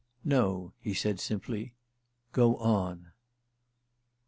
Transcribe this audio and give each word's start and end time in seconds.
"No," 0.23 0.73
he 0.79 0.95
said 0.95 1.19
simply; 1.19 1.75
"go 2.31 2.55
on." 2.57 3.11